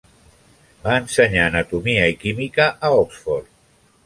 [0.87, 3.55] Va ensenyar anatomia i química a Oxford.